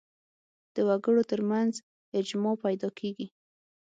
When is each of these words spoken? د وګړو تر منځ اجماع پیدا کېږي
د 0.73 0.75
وګړو 0.87 1.21
تر 1.31 1.39
منځ 1.51 1.73
اجماع 2.19 2.55
پیدا 2.65 2.89
کېږي 2.99 3.27